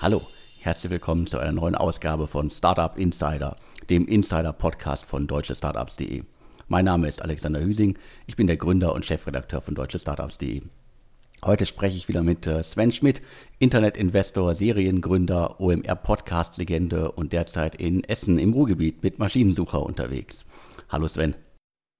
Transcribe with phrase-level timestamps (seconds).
[0.00, 0.28] Hallo,
[0.60, 3.56] herzlich willkommen zu einer neuen Ausgabe von Startup Insider,
[3.90, 6.22] dem Insider-Podcast von deutschestartups.de.
[6.68, 10.62] Mein Name ist Alexander Hüsing, ich bin der Gründer und Chefredakteur von deutschestartups.de.
[11.44, 13.20] Heute spreche ich wieder mit äh, Sven Schmidt,
[13.58, 20.46] Internetinvestor, Seriengründer, OMR-Podcast-Legende und derzeit in Essen im Ruhrgebiet mit Maschinensucher unterwegs.
[20.88, 21.36] Hallo Sven.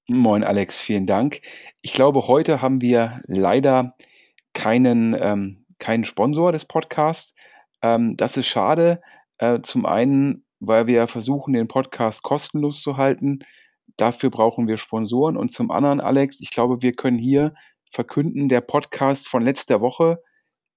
[0.08, 1.42] Moin Alex, vielen Dank.
[1.82, 3.94] Ich glaube, heute haben wir leider
[4.54, 7.34] keinen, ähm, keinen Sponsor des Podcasts.
[7.82, 9.02] Ähm, das ist schade.
[9.38, 13.40] Äh, zum einen, weil wir versuchen, den Podcast kostenlos zu halten.
[13.98, 15.36] Dafür brauchen wir Sponsoren.
[15.36, 17.54] Und zum anderen, Alex, ich glaube, wir können hier
[17.90, 20.22] verkünden, der Podcast von letzter Woche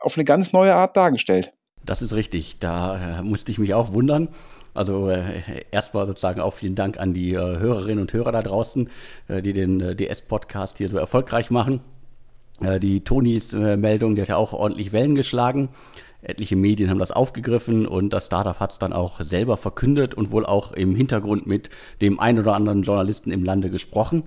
[0.00, 1.52] auf eine ganz neue Art dargestellt.
[1.84, 2.58] Das ist richtig.
[2.58, 4.28] Da äh, musste ich mich auch wundern.
[4.72, 8.88] Also äh, erstmal sozusagen auch vielen Dank an die äh, Hörerinnen und Hörer da draußen,
[9.28, 11.80] äh, die den äh, DS-Podcast hier so erfolgreich machen.
[12.60, 15.68] Äh, die Tonis Meldung, die hat ja auch ordentlich Wellen geschlagen.
[16.22, 20.30] Etliche Medien haben das aufgegriffen und das Startup hat es dann auch selber verkündet und
[20.30, 21.70] wohl auch im Hintergrund mit
[22.02, 24.24] dem einen oder anderen Journalisten im Lande gesprochen.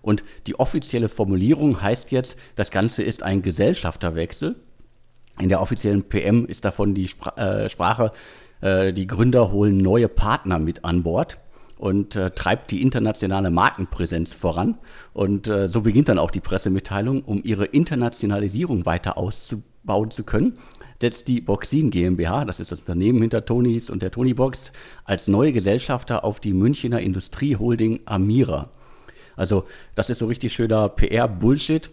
[0.00, 4.56] Und die offizielle Formulierung heißt jetzt, das Ganze ist ein Gesellschafterwechsel.
[5.38, 8.12] In der offiziellen PM ist davon die Spra äh, Sprache,
[8.60, 11.38] äh, die Gründer holen neue Partner mit an Bord
[11.78, 14.78] und äh, treibt die internationale Markenpräsenz voran.
[15.12, 20.58] Und äh, so beginnt dann auch die Pressemitteilung, um ihre Internationalisierung weiter auszubauen zu können.
[21.00, 24.72] Setzt die Boxin GmbH, das ist das Unternehmen hinter Tonys und der Tonybox,
[25.04, 28.70] als neue Gesellschafter auf die Münchner Industrieholding Amira.
[29.36, 29.64] Also
[29.94, 31.90] das ist so richtig schöner PR-Bullshit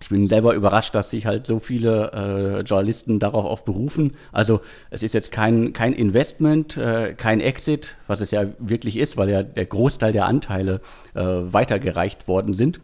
[0.00, 4.14] ich bin selber überrascht, dass sich halt so viele äh, Journalisten darauf auch berufen.
[4.30, 9.16] Also es ist jetzt kein, kein Investment, äh, kein Exit, was es ja wirklich ist,
[9.16, 10.80] weil ja der Großteil der Anteile
[11.14, 12.80] äh, weitergereicht worden sind.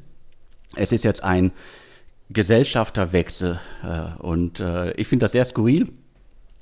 [0.74, 1.52] Es ist jetzt ein
[2.30, 5.92] Gesellschafterwechsel äh, und äh, ich finde das sehr skurril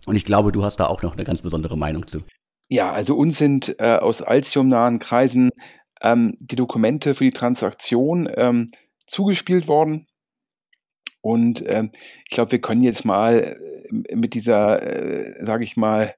[0.06, 2.22] und ich glaube, du hast da auch noch eine ganz besondere Meinung zu.
[2.68, 5.50] Ja, also uns sind äh, aus Altium-nahen Kreisen
[6.02, 8.72] ähm, die Dokumente für die Transaktion ähm,
[9.06, 10.06] zugespielt worden
[11.20, 11.90] und ähm,
[12.24, 13.56] ich glaube, wir können jetzt mal
[13.90, 16.14] äh, mit dieser, äh, sage ich mal,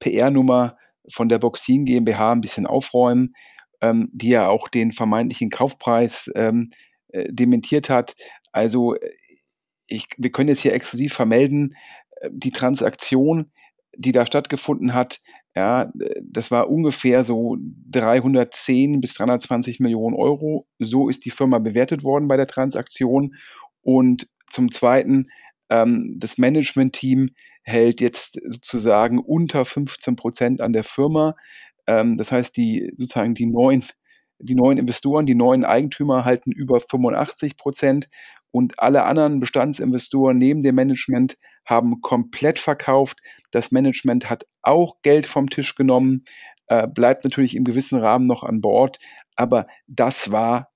[0.00, 0.76] PR-Nummer
[1.12, 3.34] von der Boxin GmbH ein bisschen aufräumen,
[3.80, 6.70] ähm, die ja auch den vermeintlichen Kaufpreis ähm,
[7.08, 8.14] äh, dementiert hat.
[8.52, 9.10] Also äh,
[9.86, 11.76] ich, wir können jetzt hier exklusiv vermelden,
[12.20, 13.52] äh, die Transaktion,
[13.96, 15.20] die da stattgefunden hat,
[15.56, 15.90] ja,
[16.22, 17.56] das war ungefähr so
[17.90, 20.66] 310 bis 320 Millionen Euro.
[20.78, 23.34] So ist die Firma bewertet worden bei der Transaktion.
[23.80, 25.28] Und zum Zweiten,
[25.70, 27.30] ähm, das Management-Team
[27.62, 31.34] hält jetzt sozusagen unter 15 Prozent an der Firma.
[31.86, 33.84] Ähm, das heißt, die sozusagen die neuen,
[34.38, 38.08] die neuen Investoren, die neuen Eigentümer halten über 85 Prozent
[38.52, 43.18] und alle anderen Bestandsinvestoren neben dem Management haben komplett verkauft.
[43.50, 46.24] Das Management hat auch Geld vom Tisch genommen,
[46.68, 48.98] äh, bleibt natürlich im gewissen Rahmen noch an Bord,
[49.34, 50.70] aber das war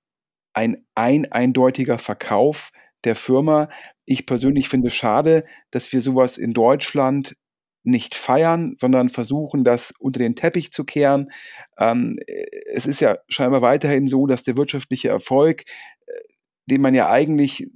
[0.52, 2.72] ein ein eindeutiger Verkauf
[3.04, 3.68] der Firma.
[4.04, 7.36] Ich persönlich finde es schade, dass wir sowas in Deutschland
[7.82, 11.30] nicht feiern, sondern versuchen, das unter den Teppich zu kehren.
[11.78, 12.18] Ähm,
[12.72, 15.64] es ist ja scheinbar weiterhin so, dass der wirtschaftliche Erfolg,
[16.06, 16.12] äh,
[16.66, 17.68] den man ja eigentlich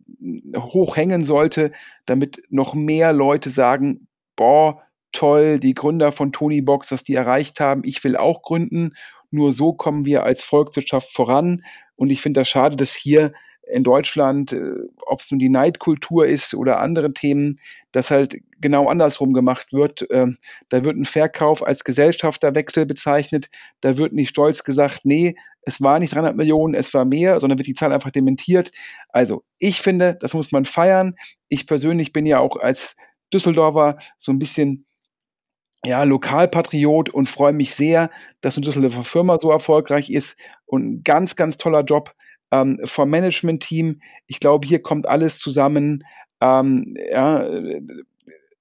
[0.56, 1.72] hochhängen sollte,
[2.06, 4.06] damit noch mehr Leute sagen,
[4.36, 4.82] boah,
[5.12, 8.92] toll, die Gründer von Tony Box, was die erreicht haben, ich will auch gründen.
[9.30, 11.64] Nur so kommen wir als Volkswirtschaft voran.
[11.96, 13.32] Und ich finde das schade, dass hier
[13.66, 14.72] in Deutschland, äh,
[15.06, 17.60] ob es nun die Neidkultur ist oder andere Themen,
[17.92, 20.06] das halt genau andersrum gemacht wird.
[20.10, 20.38] Ähm,
[20.68, 23.50] da wird ein Verkauf als Gesellschafterwechsel bezeichnet.
[23.80, 27.58] Da wird nicht stolz gesagt, nee, es war nicht 300 Millionen, es war mehr, sondern
[27.58, 28.70] wird die Zahl einfach dementiert.
[29.08, 31.16] Also ich finde, das muss man feiern.
[31.48, 32.96] Ich persönlich bin ja auch als
[33.32, 34.86] Düsseldorfer so ein bisschen
[35.84, 41.04] ja, Lokalpatriot und freue mich sehr, dass eine Düsseldorfer Firma so erfolgreich ist und ein
[41.04, 42.14] ganz, ganz toller Job
[42.54, 44.00] ähm, vom Management-Team.
[44.26, 46.04] Ich glaube, hier kommt alles zusammen.
[46.40, 47.82] Ähm, ja, äh,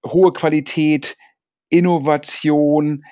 [0.05, 1.15] hohe Qualität,
[1.69, 3.05] Innovation.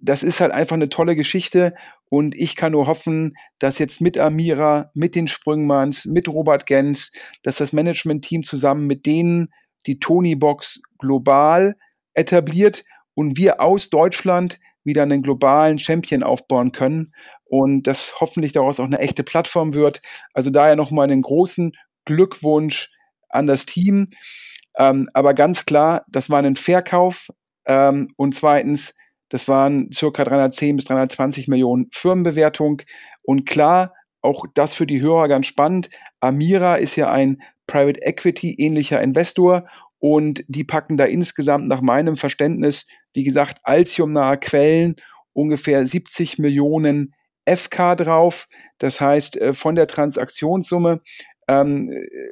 [0.00, 1.74] Das ist halt einfach eine tolle Geschichte.
[2.08, 7.12] Und ich kann nur hoffen, dass jetzt mit Amira, mit den Sprüngmanns, mit Robert Gens,
[7.42, 9.52] dass das Management-Team zusammen mit denen
[9.86, 11.76] die Tony-Box global
[12.14, 12.84] etabliert
[13.14, 17.12] und wir aus Deutschland wieder einen globalen Champion aufbauen können
[17.54, 20.02] und das hoffentlich daraus auch eine echte Plattform wird.
[20.32, 21.70] Also daher nochmal einen großen
[22.04, 22.90] Glückwunsch
[23.28, 24.10] an das Team.
[24.76, 27.28] Ähm, aber ganz klar, das war ein Verkauf
[27.64, 28.92] ähm, und zweitens,
[29.28, 32.82] das waren circa 310 bis 320 Millionen Firmenbewertung
[33.22, 35.90] und klar, auch das für die Hörer ganz spannend.
[36.18, 39.68] Amira ist ja ein Private Equity ähnlicher Investor
[40.00, 44.96] und die packen da insgesamt nach meinem Verständnis, wie gesagt, altiumnahe Quellen
[45.32, 47.14] ungefähr 70 Millionen
[47.46, 48.48] FK drauf.
[48.78, 51.00] Das heißt, äh, von der Transaktionssumme
[51.48, 51.90] ähm,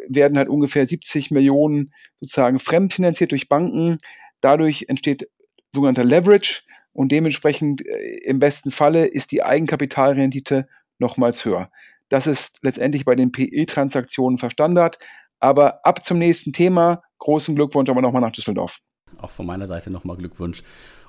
[0.09, 3.99] werden halt ungefähr 70 Millionen sozusagen fremdfinanziert durch Banken.
[4.41, 5.29] Dadurch entsteht
[5.75, 6.63] sogenannter Leverage
[6.93, 10.69] und dementsprechend äh, im besten Falle ist die Eigenkapitalrendite
[10.99, 11.71] nochmals höher.
[12.09, 14.99] Das ist letztendlich bei den PE-Transaktionen verstandard.
[15.41, 17.03] Aber ab zum nächsten Thema.
[17.19, 18.81] Großen Glückwunsch aber nochmal nach Düsseldorf.
[19.19, 20.63] Auch von meiner Seite nochmal Glückwunsch.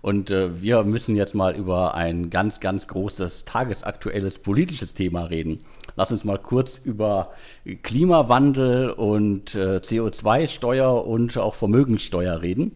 [0.03, 5.61] Und äh, wir müssen jetzt mal über ein ganz, ganz großes tagesaktuelles politisches Thema reden.
[5.95, 7.31] Lass uns mal kurz über
[7.83, 12.73] Klimawandel und äh, CO2-Steuer und auch Vermögenssteuer reden.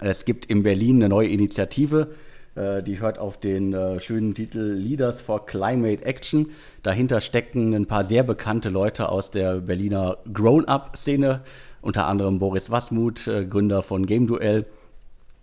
[0.00, 2.14] Es gibt in Berlin eine neue Initiative,
[2.54, 6.52] äh, die hört auf den äh, schönen Titel Leaders for Climate Action.
[6.82, 11.42] Dahinter stecken ein paar sehr bekannte Leute aus der Berliner Grown-Up-Szene,
[11.82, 14.64] unter anderem Boris Wasmuth, äh, Gründer von Game Duell,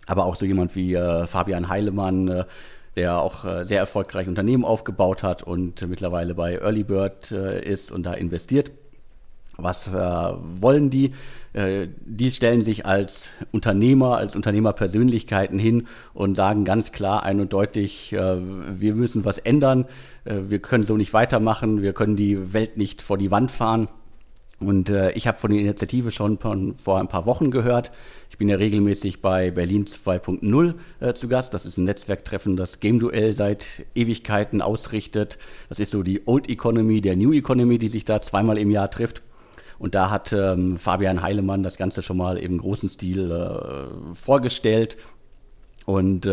[0.06, 2.44] aber auch so jemand wie Fabian Heilemann,
[2.96, 8.14] der auch sehr erfolgreich Unternehmen aufgebaut hat und mittlerweile bei Early Bird ist und da
[8.14, 8.70] investiert.
[9.56, 11.12] Was wollen die?
[11.54, 17.52] Äh, die stellen sich als Unternehmer, als Unternehmerpersönlichkeiten hin und sagen ganz klar ein und
[17.52, 19.86] deutlich, äh, wir müssen was ändern,
[20.24, 23.88] äh, wir können so nicht weitermachen, wir können die Welt nicht vor die Wand fahren.
[24.66, 27.90] Und äh, ich habe von der Initiative schon vor ein paar Wochen gehört.
[28.30, 31.54] Ich bin ja regelmäßig bei Berlin 2.0 äh, zu Gast.
[31.54, 35.38] Das ist ein Netzwerktreffen, das Game Duell seit Ewigkeiten ausrichtet.
[35.68, 38.90] Das ist so die Old Economy, der New Economy, die sich da zweimal im Jahr
[38.90, 39.22] trifft.
[39.78, 44.96] Und da hat ähm, Fabian Heilemann das Ganze schon mal im großen Stil äh, vorgestellt.
[45.84, 46.26] Und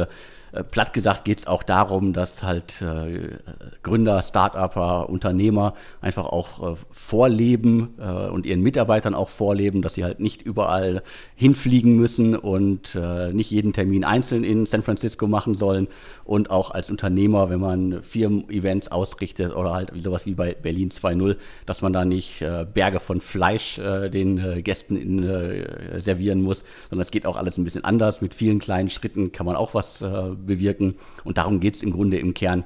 [0.51, 3.37] äh, platt gesagt geht es auch darum, dass halt äh,
[3.83, 10.03] Gründer, Start-Upper, Unternehmer einfach auch äh, vorleben äh, und ihren Mitarbeitern auch vorleben, dass sie
[10.03, 11.03] halt nicht überall
[11.35, 15.87] hinfliegen müssen und äh, nicht jeden Termin einzeln in San Francisco machen sollen.
[16.25, 21.35] Und auch als Unternehmer, wenn man Firmen-Events ausrichtet oder halt sowas wie bei Berlin 2.0,
[21.65, 22.43] dass man da nicht
[22.73, 25.67] Berge von Fleisch den Gästen in,
[25.97, 28.21] servieren muss, sondern es geht auch alles ein bisschen anders.
[28.21, 30.01] Mit vielen kleinen Schritten kann man auch was
[30.45, 30.95] bewirken.
[31.23, 32.65] Und darum geht es im Grunde im Kern.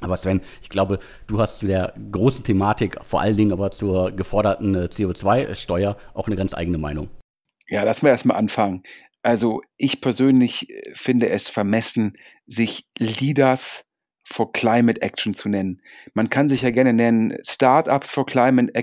[0.00, 4.12] Aber Sven, ich glaube, du hast zu der großen Thematik, vor allen Dingen aber zur
[4.12, 7.08] geforderten äh, CO2-Steuer, auch eine ganz eigene Meinung.
[7.68, 8.82] Ja, lass mal erstmal anfangen.
[9.22, 12.14] Also ich persönlich äh, finde es vermessen,
[12.46, 13.84] sich Leaders
[14.24, 15.80] for Climate Action zu nennen.
[16.12, 18.74] Man kann sich ja gerne nennen Startups for Climate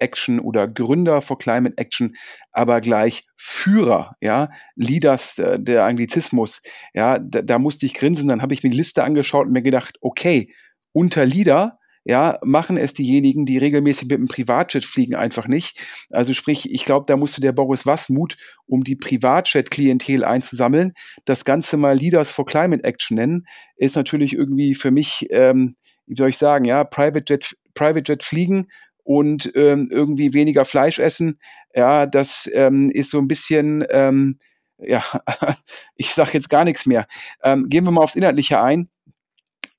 [0.00, 2.16] Action oder Gründer for Climate Action,
[2.52, 6.62] aber gleich Führer, ja, Leaders, äh, der Anglizismus,
[6.94, 9.62] ja, da, da musste ich grinsen, dann habe ich mir die Liste angeschaut und mir
[9.62, 10.52] gedacht, okay,
[10.92, 15.78] unter Leader, ja, machen es diejenigen, die regelmäßig mit dem Privatjet fliegen, einfach nicht.
[16.10, 20.94] Also sprich, ich glaube, da musste der Boris Wasmut, um die Privatjet-Klientel einzusammeln,
[21.26, 25.76] das Ganze mal Leaders for Climate Action nennen, ist natürlich irgendwie für mich, ähm,
[26.06, 28.68] wie soll ich sagen, ja, Private Jet, Private Jet fliegen
[29.10, 31.40] und ähm, irgendwie weniger Fleisch essen.
[31.74, 34.38] Ja, das ähm, ist so ein bisschen, ähm,
[34.78, 35.02] ja,
[35.96, 37.08] ich sage jetzt gar nichts mehr.
[37.42, 38.88] Ähm, gehen wir mal aufs Inhaltliche ein.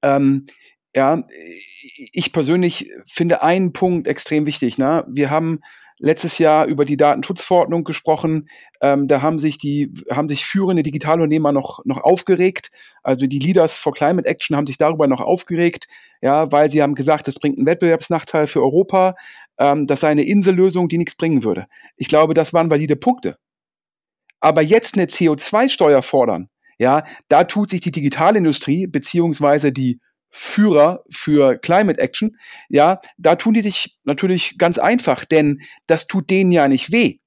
[0.02, 0.48] Ähm,
[0.94, 1.24] ja,
[2.12, 4.78] ich persönlich finde einen Punkt extrem wichtig.
[4.78, 5.06] Ne?
[5.08, 5.62] Wir haben
[5.98, 8.50] letztes Jahr über die Datenschutzverordnung gesprochen.
[8.82, 12.70] Ähm, da haben sich die, haben sich führende Digitalunternehmer noch, noch aufgeregt.
[13.02, 15.88] Also die Leaders for Climate Action haben sich darüber noch aufgeregt,
[16.22, 19.16] ja, weil sie haben gesagt, das bringt einen Wettbewerbsnachteil für Europa.
[19.58, 21.68] Ähm, das sei eine Insellösung, die nichts bringen würde.
[21.98, 23.38] Ich glaube, das waren valide Punkte.
[24.40, 30.00] Aber jetzt eine CO2-Steuer fordern, ja, da tut sich die Digitalindustrie beziehungsweise die
[30.32, 32.38] Führer für Climate Action,
[32.70, 37.18] ja, da tun die sich natürlich ganz einfach, denn das tut denen ja nicht weh.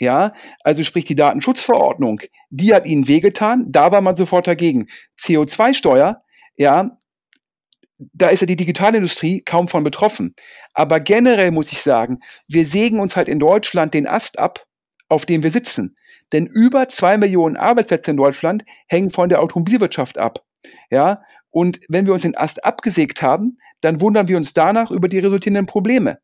[0.00, 4.88] Ja, also sprich die Datenschutzverordnung, die hat ihnen wehgetan, da war man sofort dagegen.
[5.20, 6.22] CO2-Steuer,
[6.56, 6.97] ja,
[7.98, 10.34] da ist ja die Digitalindustrie kaum von betroffen.
[10.72, 14.64] Aber generell muss ich sagen, wir sägen uns halt in Deutschland den Ast ab,
[15.08, 15.96] auf dem wir sitzen.
[16.32, 20.44] Denn über zwei Millionen Arbeitsplätze in Deutschland hängen von der Automobilwirtschaft ab.
[20.90, 25.08] Ja, und wenn wir uns den Ast abgesägt haben, dann wundern wir uns danach über
[25.08, 26.18] die resultierenden Probleme.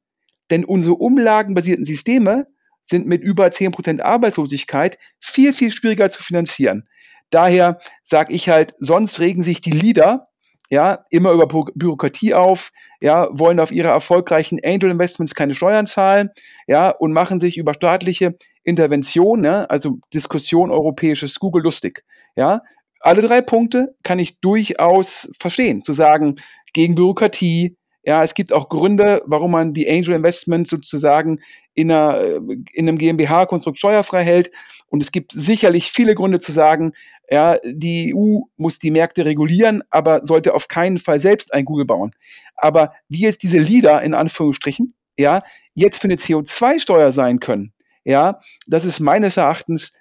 [0.50, 2.46] Denn unsere umlagenbasierten Systeme
[2.82, 6.86] sind mit über 10% Arbeitslosigkeit viel, viel schwieriger zu finanzieren.
[7.30, 10.28] Daher sage ich halt, sonst regen sich die Leader
[10.74, 15.86] ja, immer über Bü Bürokratie auf, ja, wollen auf ihre erfolgreichen Angel Investments keine Steuern
[15.86, 16.30] zahlen,
[16.66, 22.02] ja, und machen sich über staatliche Intervention, ne, also Diskussion europäisches Google lustig,
[22.34, 22.60] ja.
[22.98, 26.36] Alle drei Punkte kann ich durchaus verstehen, zu sagen,
[26.72, 31.40] gegen Bürokratie, ja, es gibt auch Gründe, warum man die Angel Investments sozusagen
[31.74, 32.36] in, einer, äh,
[32.72, 34.50] in einem GmbH-Konstrukt steuerfrei hält.
[34.88, 36.92] Und es gibt sicherlich viele Gründe zu sagen,
[37.30, 41.86] ja, die EU muss die Märkte regulieren, aber sollte auf keinen Fall selbst ein Google
[41.86, 42.12] bauen.
[42.56, 45.42] Aber wie jetzt diese Leader in Anführungsstrichen, ja,
[45.74, 47.72] jetzt für eine CO2-Steuer sein können,
[48.04, 49.94] ja, das ist meines Erachtens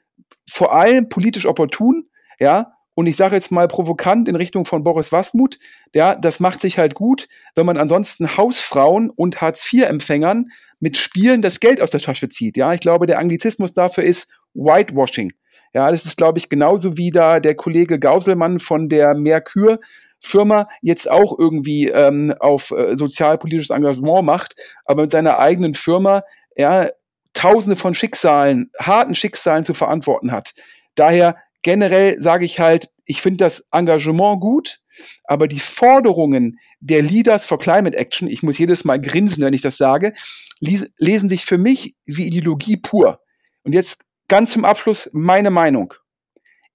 [0.50, 5.12] vor allem politisch opportun, ja, und ich sage jetzt mal provokant in Richtung von Boris
[5.12, 5.58] Wasmut,
[5.94, 11.60] ja, das macht sich halt gut, wenn man ansonsten Hausfrauen und Hartz-IV-Empfängern mit Spielen das
[11.60, 12.58] Geld aus der Tasche zieht.
[12.58, 15.32] Ja, ich glaube, der Anglizismus dafür ist Whitewashing.
[15.74, 19.80] Ja, das ist, glaube ich, genauso wie da der Kollege Gauselmann von der Merkur
[20.20, 26.24] Firma jetzt auch irgendwie ähm, auf äh, sozialpolitisches Engagement macht, aber mit seiner eigenen Firma
[26.56, 26.90] ja
[27.34, 30.54] Tausende von Schicksalen, harten Schicksalen zu verantworten hat.
[30.94, 34.82] Daher generell sage ich halt, ich finde das Engagement gut,
[35.26, 39.62] aber die Forderungen der Leaders for Climate Action, ich muss jedes Mal grinsen, wenn ich
[39.62, 40.14] das sage,
[40.60, 43.22] lesen sich für mich wie Ideologie pur.
[43.64, 45.94] Und jetzt ganz zum Abschluss meine Meinung.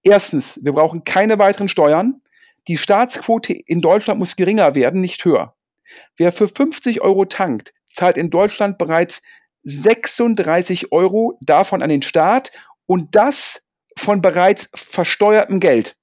[0.03, 2.23] Erstens, wir brauchen keine weiteren Steuern.
[2.67, 5.55] Die Staatsquote in Deutschland muss geringer werden, nicht höher.
[6.17, 9.21] Wer für 50 Euro tankt, zahlt in Deutschland bereits
[9.65, 12.53] 36 Euro davon an den Staat
[12.87, 13.61] und das
[13.99, 15.97] von bereits versteuertem Geld.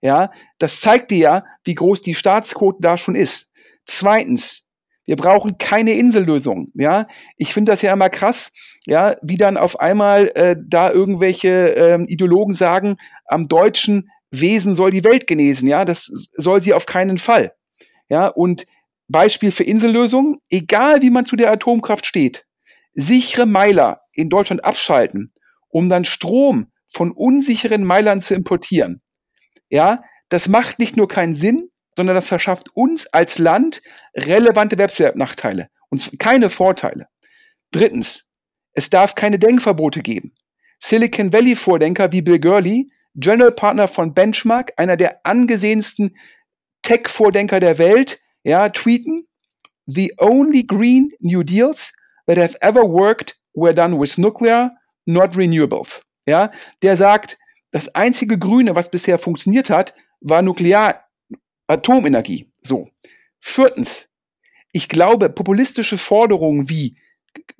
[0.00, 3.50] Ja, das zeigt dir ja, wie groß die Staatsquote da schon ist.
[3.84, 4.64] Zweitens,
[5.04, 6.70] wir brauchen keine Insellösung.
[6.74, 7.06] Ja,
[7.36, 8.50] ich finde das ja immer krass,
[8.86, 14.90] ja, wie dann auf einmal äh, da irgendwelche ähm, Ideologen sagen, am deutschen Wesen soll
[14.90, 15.68] die Welt genesen.
[15.68, 16.06] Ja, das
[16.36, 17.52] soll sie auf keinen Fall.
[18.08, 18.66] Ja, und
[19.08, 22.46] Beispiel für Insellösung, egal wie man zu der Atomkraft steht,
[22.94, 25.32] sichere Meiler in Deutschland abschalten,
[25.68, 29.00] um dann Strom von unsicheren Meilern zu importieren.
[29.68, 33.82] Ja, das macht nicht nur keinen Sinn, sondern das verschafft uns als Land
[34.14, 37.06] relevante Wettbewerbsnachteile und keine Vorteile.
[37.72, 38.26] Drittens,
[38.72, 40.34] es darf keine Denkverbote geben.
[40.78, 46.16] Silicon Valley Vordenker wie Bill Gurley, General Partner von Benchmark, einer der angesehensten
[46.82, 49.26] Tech-Vordenker der Welt, ja, tweeten,
[49.86, 51.92] The only green New Deals
[52.26, 54.70] that have ever worked were done with nuclear,
[55.04, 56.50] not renewables ja,
[56.82, 57.38] der sagt,
[57.70, 61.04] das einzige Grüne, was bisher funktioniert hat, war Nuklear,
[61.66, 62.50] Atomenergie.
[62.62, 62.88] So.
[63.38, 64.08] Viertens,
[64.72, 66.96] ich glaube, populistische Forderungen wie,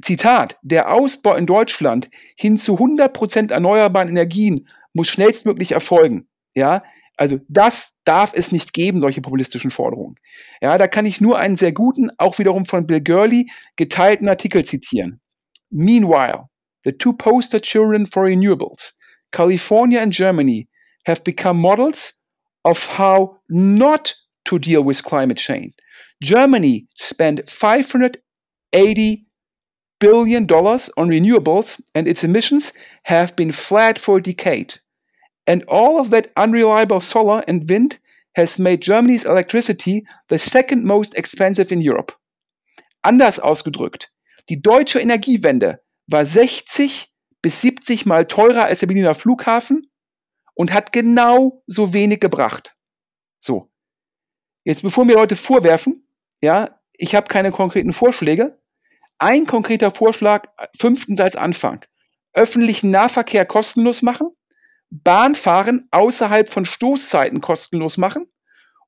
[0.02, 6.28] Zitat, der Ausbau in Deutschland hin zu 100% erneuerbaren Energien muss schnellstmöglich erfolgen.
[6.54, 6.82] Ja,
[7.16, 10.16] also das darf es nicht geben, solche populistischen Forderungen.
[10.60, 14.64] Ja, da kann ich nur einen sehr guten, auch wiederum von Bill Gurley, geteilten Artikel
[14.64, 15.20] zitieren.
[15.70, 16.46] Meanwhile,
[16.84, 18.92] the two poster children for renewables,
[19.32, 20.68] California and Germany,
[21.06, 22.12] have become models
[22.64, 24.14] of how not
[24.46, 25.74] to deal with climate change.
[26.22, 29.26] Germany spent 580
[29.98, 32.72] billion dollars on renewables and its emissions
[33.04, 34.80] have been flat for a decade.
[35.46, 37.98] And all of that unreliable solar and wind
[38.34, 42.12] has made Germany's electricity the second most expensive in Europe.
[43.02, 44.08] Anders ausgedrückt,
[44.48, 49.90] die deutsche Energiewende war 60 bis 70 Mal teurer als der Berliner Flughafen
[50.54, 52.74] und hat genau so wenig gebracht.
[53.38, 53.70] So.
[54.64, 56.06] Jetzt, bevor mir Leute vorwerfen,
[56.42, 58.58] ja, ich habe keine konkreten Vorschläge.
[59.18, 60.48] Ein konkreter Vorschlag,
[60.78, 61.84] fünftens als Anfang.
[62.32, 64.28] Öffentlichen Nahverkehr kostenlos machen,
[64.90, 68.26] Bahnfahren außerhalb von Stoßzeiten kostenlos machen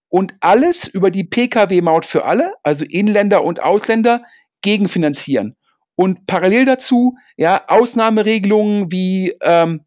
[0.09, 4.25] und alles über die Pkw-Maut für alle, also Inländer und Ausländer,
[4.61, 5.57] gegenfinanzieren
[5.95, 9.85] und parallel dazu ja Ausnahmeregelungen wie ähm,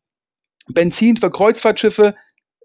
[0.68, 2.16] Benzin für Kreuzfahrtschiffe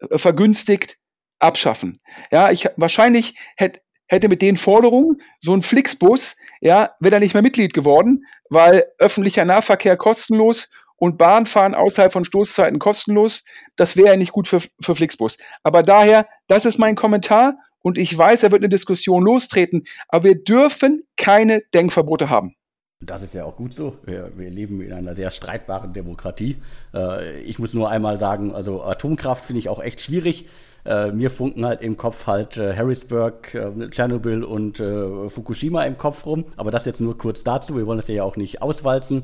[0.08, 0.98] äh, vergünstigt
[1.38, 2.00] abschaffen.
[2.30, 3.80] Ja, ich wahrscheinlich hätte
[4.10, 8.84] hätte mit den Forderungen so ein Flixbus, ja, wäre er nicht mehr Mitglied geworden, weil
[8.98, 13.44] öffentlicher Nahverkehr kostenlos und Bahnfahren außerhalb von Stoßzeiten kostenlos.
[13.76, 15.38] Das wäre ja nicht gut für, für Flixbus.
[15.62, 20.24] Aber daher, das ist mein Kommentar und ich weiß, er wird eine Diskussion lostreten, aber
[20.24, 22.56] wir dürfen keine Denkverbote haben.
[23.02, 23.96] Das ist ja auch gut so.
[24.04, 26.58] Wir, wir leben in einer sehr streitbaren Demokratie.
[26.92, 30.46] Äh, ich muss nur einmal sagen, also Atomkraft finde ich auch echt schwierig.
[30.84, 33.56] Äh, mir funken halt im Kopf halt äh, Harrisburg,
[33.90, 36.44] Tschernobyl und Fukushima im Kopf rum.
[36.58, 37.74] Aber das jetzt nur kurz dazu.
[37.74, 39.22] Wir wollen das ja auch nicht auswalzen.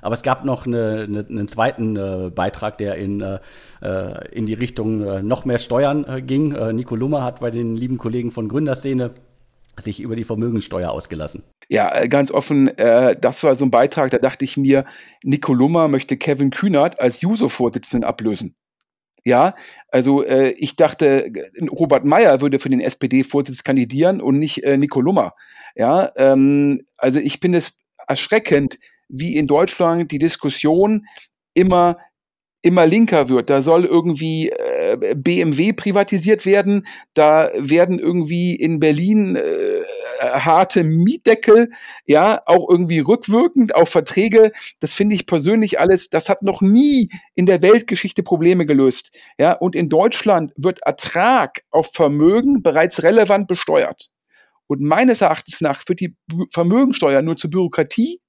[0.00, 3.40] Aber es gab noch eine, eine, einen zweiten äh, Beitrag, der in, äh,
[4.32, 6.54] in die Richtung äh, noch mehr Steuern ging.
[6.74, 9.10] Nico Lummer hat bei den lieben Kollegen von Gründerszene
[9.78, 11.42] sich über die Vermögensteuer ausgelassen.
[11.68, 14.86] Ja, äh, ganz offen, äh, das war so ein Beitrag, da dachte ich mir,
[15.22, 18.56] Nico Lummer möchte Kevin Kühnert als Juso-Vorsitzenden ablösen.
[19.24, 19.54] Ja,
[19.88, 21.30] also äh, ich dachte,
[21.70, 25.34] Robert Meyer würde für den SPD-Vorsitz kandidieren und nicht äh, Nico Lummer.
[25.74, 31.06] Ja, ähm, also ich finde es erschreckend, wie in Deutschland die Diskussion
[31.52, 31.98] immer
[32.62, 33.50] immer linker wird.
[33.50, 39.82] Da soll irgendwie äh, BMW privatisiert werden, da werden irgendwie in Berlin äh,
[40.18, 41.70] harte Mietdeckel,
[42.06, 44.52] ja, auch irgendwie rückwirkend auf Verträge.
[44.80, 49.16] Das finde ich persönlich alles, das hat noch nie in der Weltgeschichte Probleme gelöst.
[49.38, 54.10] Ja, und in Deutschland wird Ertrag auf Vermögen bereits relevant besteuert.
[54.66, 56.16] Und meines Erachtens nach wird die
[56.52, 58.20] Vermögensteuer nur zur Bürokratie,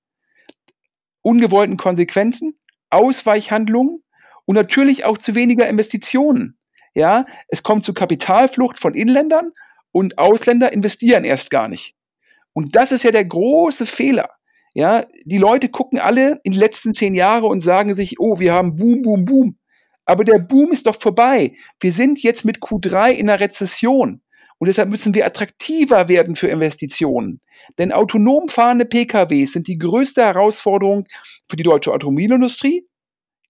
[1.21, 2.57] ungewollten Konsequenzen,
[2.89, 4.03] Ausweichhandlungen
[4.45, 6.57] und natürlich auch zu weniger Investitionen.
[6.95, 9.51] Ja, es kommt zu Kapitalflucht von Inländern
[9.91, 11.95] und Ausländer investieren erst gar nicht.
[12.53, 14.29] Und das ist ja der große Fehler.
[14.73, 18.53] Ja, die Leute gucken alle in die letzten zehn Jahre und sagen sich, oh, wir
[18.53, 19.57] haben Boom, Boom, Boom.
[20.05, 21.55] Aber der Boom ist doch vorbei.
[21.79, 24.21] Wir sind jetzt mit Q3 in einer Rezession.
[24.59, 27.41] Und deshalb müssen wir attraktiver werden für Investitionen.
[27.77, 31.05] Denn autonom fahrende PKWs sind die größte Herausforderung
[31.49, 32.85] für die deutsche Automobilindustrie,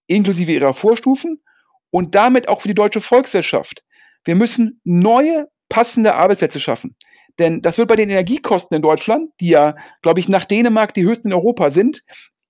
[0.06, 1.42] inklusive ihrer Vorstufen
[1.90, 3.82] und damit auch für die deutsche Volkswirtschaft.
[4.24, 6.94] Wir müssen neue, passende Arbeitsplätze schaffen.
[7.38, 11.04] Denn das wird bei den Energiekosten in Deutschland, die ja, glaube ich, nach Dänemark die
[11.04, 12.02] höchsten in Europa sind,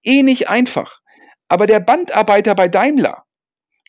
[0.03, 1.01] eh nicht einfach.
[1.49, 3.25] Aber der Bandarbeiter bei Daimler,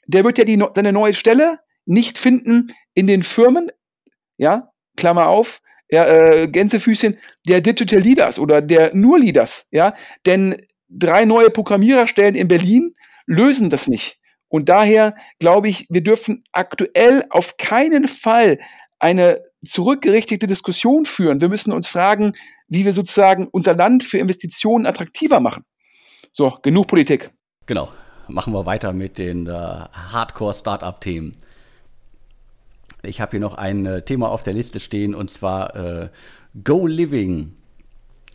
[0.05, 3.71] der wird ja die, seine neue Stelle nicht finden in den Firmen,
[4.37, 7.17] ja, Klammer auf, ja, äh, Gänsefüßchen,
[7.47, 10.57] der Digital Leaders oder der nur Leaders, ja, denn
[10.89, 12.93] drei neue Programmiererstellen in Berlin
[13.25, 14.19] lösen das nicht.
[14.49, 18.59] Und daher glaube ich, wir dürfen aktuell auf keinen Fall
[19.01, 21.41] eine zurückgerichtete Diskussion führen.
[21.41, 22.33] Wir müssen uns fragen,
[22.67, 25.63] wie wir sozusagen unser Land für Investitionen attraktiver machen.
[26.31, 27.31] So, genug Politik.
[27.65, 27.89] Genau.
[28.27, 31.33] Machen wir weiter mit den äh, Hardcore-Startup-Themen.
[33.03, 36.09] Ich habe hier noch ein äh, Thema auf der Liste stehen und zwar äh,
[36.63, 37.55] Go Living.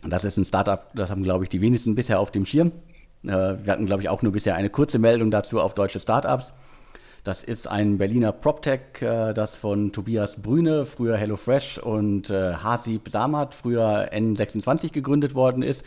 [0.03, 2.73] Das ist ein Startup, das haben, glaube ich, die wenigsten bisher auf dem Schirm.
[3.23, 6.53] Äh, wir hatten, glaube ich, auch nur bisher eine kurze Meldung dazu auf deutsche Startups.
[7.23, 13.09] Das ist ein Berliner PropTech, äh, das von Tobias Brüne, früher HelloFresh, und äh, Hasib
[13.09, 15.83] Samad, früher N26 gegründet worden ist.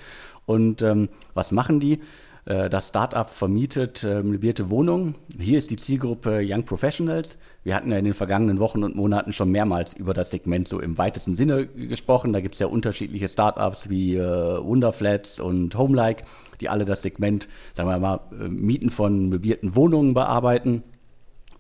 [0.46, 2.00] Und ähm, was machen die?
[2.44, 5.14] Äh, das Startup vermietet äh, möblierte Wohnungen.
[5.38, 7.38] Hier ist die Zielgruppe Young Professionals.
[7.62, 10.80] Wir hatten ja in den vergangenen Wochen und Monaten schon mehrmals über das Segment so
[10.80, 12.32] im weitesten Sinne gesprochen.
[12.32, 16.24] Da gibt es ja unterschiedliche Startups wie äh, Wonderflats und Homelike,
[16.60, 20.82] die alle das Segment, sagen wir mal, Mieten von möblierten Wohnungen bearbeiten.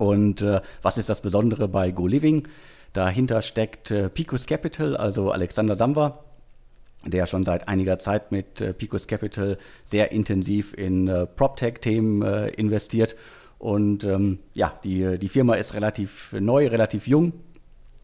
[0.00, 2.48] Und äh, was ist das Besondere bei Go Living?
[2.94, 6.24] Dahinter steckt äh, Picos Capital, also Alexander Samwer,
[7.04, 12.48] der schon seit einiger Zeit mit äh, Picos Capital sehr intensiv in äh, PropTech-Themen äh,
[12.48, 13.14] investiert.
[13.58, 17.34] Und ähm, ja, die, die Firma ist relativ neu, relativ jung.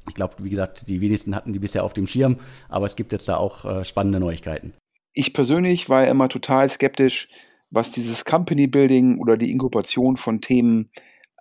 [0.06, 3.12] Ich glaube, wie gesagt, die wenigsten hatten die bisher auf dem Schirm, aber es gibt
[3.12, 4.74] jetzt da auch äh, spannende Neuigkeiten.
[5.14, 7.30] Ich persönlich war immer total skeptisch,
[7.70, 10.90] was dieses Company Building oder die Inkubation von Themen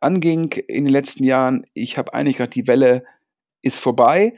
[0.05, 1.65] anging in den letzten Jahren.
[1.73, 3.03] Ich habe eigentlich gerade die Welle
[3.61, 4.35] ist vorbei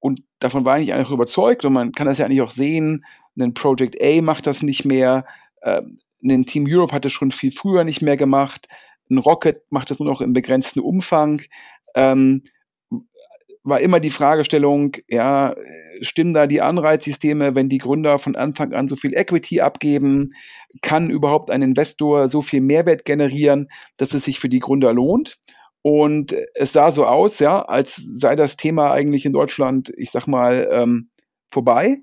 [0.00, 3.04] und davon war ich eigentlich überzeugt und man kann das ja eigentlich auch sehen.
[3.38, 5.24] Ein Project A macht das nicht mehr,
[5.62, 8.68] ähm, ein Team Europe hat das schon viel früher nicht mehr gemacht,
[9.10, 11.42] ein Rocket macht das nur noch im begrenzten Umfang.
[11.94, 12.42] Ähm,
[13.64, 15.54] war immer die Fragestellung, ja,
[16.02, 20.34] stimmen da die Anreizsysteme, wenn die Gründer von Anfang an so viel Equity abgeben?
[20.82, 25.38] Kann überhaupt ein Investor so viel Mehrwert generieren, dass es sich für die Gründer lohnt?
[25.80, 30.26] Und es sah so aus, ja, als sei das Thema eigentlich in Deutschland, ich sag
[30.26, 31.10] mal, ähm,
[31.50, 31.98] vorbei.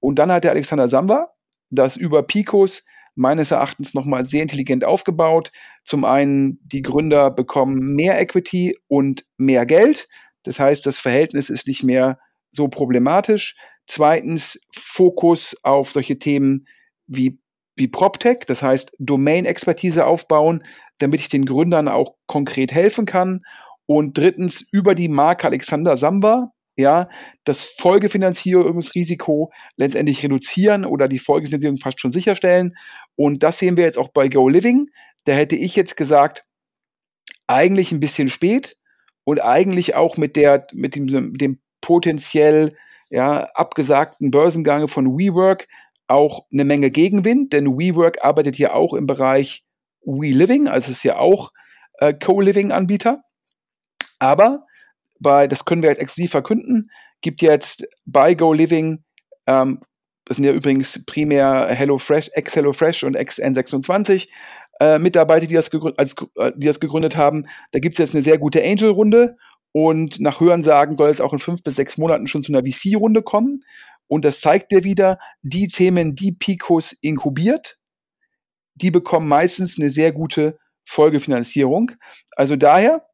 [0.00, 1.30] Und dann hat der Alexander Samba
[1.70, 2.84] das über Picos
[3.16, 5.52] meines Erachtens nochmal sehr intelligent aufgebaut.
[5.84, 10.08] Zum einen, die Gründer bekommen mehr Equity und mehr Geld.
[10.44, 12.18] Das heißt, das Verhältnis ist nicht mehr
[12.52, 13.56] so problematisch.
[13.86, 16.66] Zweitens, Fokus auf solche Themen
[17.06, 17.38] wie
[17.76, 20.64] wie PropTech, das heißt Domain-Expertise aufbauen,
[20.98, 23.42] damit ich den Gründern auch konkret helfen kann.
[23.86, 27.08] Und drittens über die Marke Alexander Samba, ja,
[27.44, 32.74] das Folgefinanzierungsrisiko letztendlich reduzieren oder die Folgefinanzierung fast schon sicherstellen.
[33.16, 34.88] Und das sehen wir jetzt auch bei Go Living.
[35.24, 36.42] Da hätte ich jetzt gesagt,
[37.46, 38.76] eigentlich ein bisschen spät
[39.24, 42.76] und eigentlich auch mit der, mit dem, dem potenziell
[43.10, 45.68] ja, abgesagten Börsengange von WeWork
[46.06, 49.64] auch eine Menge Gegenwind, denn WeWork arbeitet ja auch im Bereich
[50.04, 51.52] WeLiving, also ist ja auch
[51.98, 53.22] äh, Co-Living-Anbieter.
[54.18, 54.66] Aber
[55.18, 56.90] bei, das können wir jetzt exklusiv verkünden,
[57.22, 59.02] gibt jetzt bei GoLiving,
[59.46, 59.80] ähm,
[60.26, 64.28] das sind ja übrigens primär HelloFresh, ex-HelloFresh und ex-N26
[64.80, 67.46] äh, Mitarbeiter, die das, als, äh, die das gegründet haben.
[67.72, 69.36] Da gibt es jetzt eine sehr gute Angel-Runde
[69.72, 73.22] und nach Hörensagen soll es auch in fünf bis sechs Monaten schon zu einer VC-Runde
[73.22, 73.64] kommen.
[74.06, 77.78] Und das zeigt dir wieder, die Themen, die Picos inkubiert,
[78.74, 81.92] die bekommen meistens eine sehr gute Folgefinanzierung.
[82.36, 83.06] Also daher,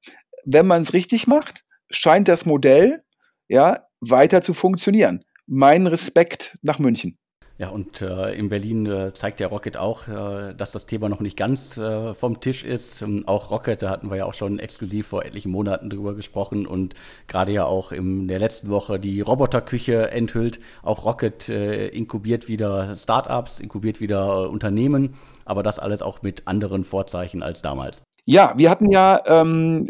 [0.44, 3.02] wenn man es richtig macht, scheint das Modell
[3.48, 5.24] ja weiter zu funktionieren.
[5.46, 7.19] Mein Respekt nach München.
[7.60, 11.20] Ja, und äh, in Berlin äh, zeigt der Rocket auch, äh, dass das Thema noch
[11.20, 13.02] nicht ganz äh, vom Tisch ist.
[13.02, 16.66] Ähm, auch Rocket, da hatten wir ja auch schon exklusiv vor etlichen Monaten drüber gesprochen
[16.66, 16.94] und
[17.26, 20.58] gerade ja auch in der letzten Woche die Roboterküche enthüllt.
[20.82, 25.12] Auch Rocket äh, inkubiert wieder Startups, inkubiert wieder äh, Unternehmen,
[25.44, 28.00] aber das alles auch mit anderen Vorzeichen als damals.
[28.24, 29.86] Ja, wir hatten ja, ähm,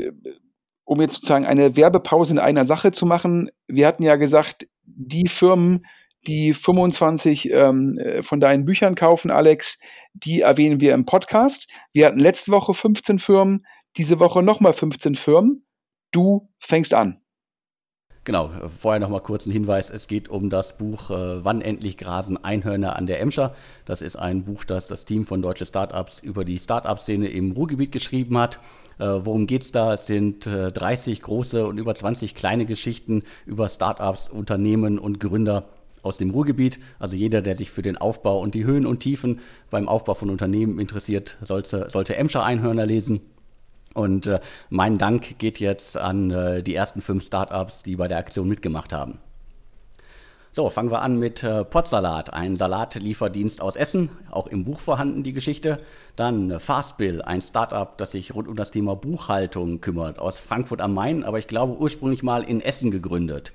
[0.83, 5.29] um jetzt sozusagen eine Werbepause in einer Sache zu machen, wir hatten ja gesagt, die
[5.29, 5.87] Firmen,
[6.27, 9.79] die 25 ähm, äh, von deinen Büchern kaufen, Alex,
[10.13, 11.69] die erwähnen wir im Podcast.
[11.93, 15.65] Wir hatten letzte Woche 15 Firmen, diese Woche nochmal 15 Firmen.
[16.13, 17.21] Du fängst an.
[18.25, 19.89] Genau, vorher noch mal kurz ein Hinweis.
[19.89, 23.55] Es geht um das Buch äh, Wann endlich grasen Einhörner an der Emscher.
[23.87, 27.93] Das ist ein Buch, das das Team von Deutsche Startups über die Startup-Szene im Ruhrgebiet
[27.93, 28.61] geschrieben hat.
[28.99, 29.95] Äh, worum es da?
[29.95, 35.65] Es sind äh, 30 große und über 20 kleine Geschichten über Startups, Unternehmen und Gründer
[36.03, 36.79] aus dem Ruhrgebiet.
[36.99, 40.31] Also jeder, der sich für den Aufbau und die Höhen und Tiefen beim Aufbau von
[40.31, 43.21] Unternehmen interessiert, sollte, sollte Emscher Einhörner lesen.
[43.95, 48.19] Und äh, mein Dank geht jetzt an äh, die ersten fünf Startups, die bei der
[48.19, 49.19] Aktion mitgemacht haben.
[50.53, 55.23] So, fangen wir an mit äh, Potsalat, ein Salatlieferdienst aus Essen, auch im Buch vorhanden
[55.23, 55.79] die Geschichte.
[56.17, 60.81] Dann äh, Fastbill, ein Startup, das sich rund um das Thema Buchhaltung kümmert, aus Frankfurt
[60.81, 63.53] am Main, aber ich glaube ursprünglich mal in Essen gegründet.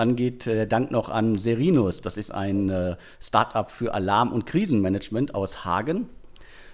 [0.00, 2.00] Dann geht der äh, Dank noch an Serinus.
[2.00, 6.08] Das ist ein äh, Startup für Alarm- und Krisenmanagement aus Hagen.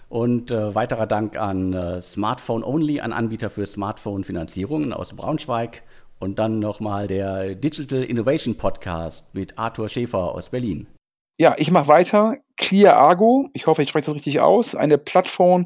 [0.08, 5.82] Und äh, weiterer Dank an äh, Smartphone Only, ein Anbieter für Smartphone-Finanzierungen aus Braunschweig.
[6.20, 10.86] Und dann nochmal der Digital Innovation Podcast mit Arthur Schäfer aus Berlin.
[11.36, 12.36] Ja, ich mache weiter.
[12.56, 15.64] Clear Argo, ich hoffe, ich spreche das richtig aus, eine Plattform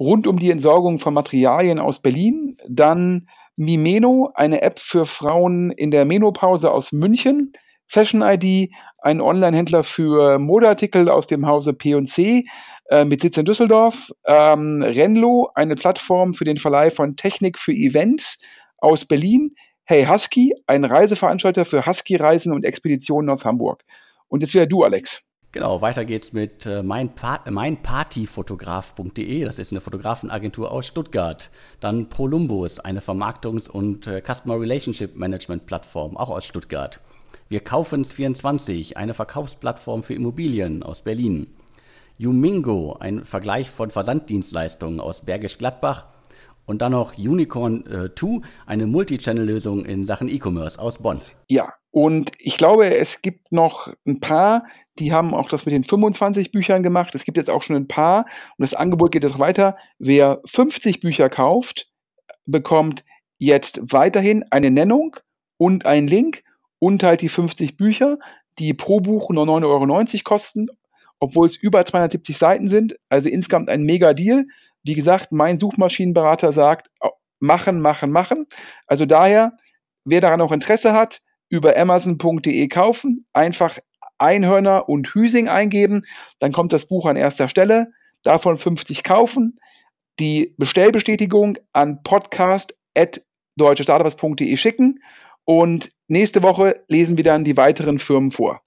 [0.00, 2.56] rund um die Entsorgung von Materialien aus Berlin.
[2.66, 7.52] Dann Mimeno, eine App für Frauen in der Menopause aus München.
[7.86, 12.44] Fashion ID, ein Online-Händler für Modeartikel aus dem Hause P&C
[12.90, 14.10] äh, mit Sitz in Düsseldorf.
[14.26, 18.38] Ähm, Renlo, eine Plattform für den Verleih von Technik für Events
[18.78, 19.54] aus Berlin.
[19.84, 23.84] Hey Husky, ein Reiseveranstalter für Husky-Reisen und Expeditionen aus Hamburg.
[24.28, 25.26] Und jetzt wieder du, Alex.
[25.54, 29.44] Genau, weiter geht's mit äh, pa meinpartyfotograf.de.
[29.44, 31.48] Das ist eine Fotografenagentur aus Stuttgart.
[31.78, 37.00] Dann Prolumbus, eine Vermarktungs- und äh, Customer Relationship Management Plattform, auch aus Stuttgart.
[37.48, 41.46] Wir kaufen's 24, eine Verkaufsplattform für Immobilien aus Berlin.
[42.18, 46.06] Umingo, ein Vergleich von Versanddienstleistungen aus Bergisch Gladbach.
[46.66, 51.20] Und dann noch Unicorn äh, 2, eine Multichannel-Lösung in Sachen E-Commerce aus Bonn.
[51.48, 54.64] Ja, und ich glaube, es gibt noch ein paar,
[54.98, 57.14] die haben auch das mit den 25 Büchern gemacht.
[57.14, 58.26] Es gibt jetzt auch schon ein paar
[58.56, 59.76] und das Angebot geht jetzt auch weiter.
[59.98, 61.88] Wer 50 Bücher kauft,
[62.46, 63.04] bekommt
[63.38, 65.16] jetzt weiterhin eine Nennung
[65.56, 66.44] und einen Link
[66.78, 68.18] und halt die 50 Bücher,
[68.58, 70.66] die pro Buch nur 9,90 Euro kosten,
[71.18, 72.96] obwohl es über 270 Seiten sind.
[73.08, 74.46] Also insgesamt ein mega Deal.
[74.84, 76.90] Wie gesagt, mein Suchmaschinenberater sagt,
[77.40, 78.46] machen, machen, machen.
[78.86, 79.56] Also daher,
[80.04, 83.78] wer daran noch Interesse hat, über amazon.de kaufen, einfach
[84.24, 86.04] Einhörner und Hüsing eingeben,
[86.38, 89.58] dann kommt das Buch an erster Stelle, davon 50 kaufen,
[90.18, 95.00] die Bestellbestätigung an podcast.deutschestartups.de schicken.
[95.44, 98.60] Und nächste Woche lesen wir dann die weiteren Firmen vor.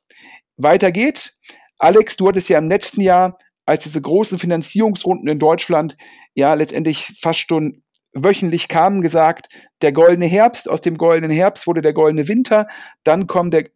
[0.57, 1.39] Weiter geht's.
[1.79, 5.95] Alex, du hattest ja im letzten Jahr, als diese großen Finanzierungsrunden in Deutschland
[6.35, 9.49] ja letztendlich fast schon wöchentlich kamen, gesagt,
[9.81, 12.67] der goldene Herbst, aus dem goldenen Herbst wurde der goldene Winter,
[13.03, 13.69] dann kommt der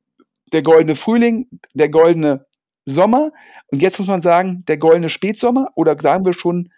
[0.52, 2.46] der goldene Frühling, der goldene
[2.86, 3.32] Sommer.
[3.72, 6.70] Und jetzt muss man sagen, der goldene Spätsommer oder sagen wir schon